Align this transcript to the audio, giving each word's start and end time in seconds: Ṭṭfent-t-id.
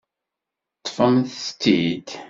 Ṭṭfent-t-id. 0.79 2.07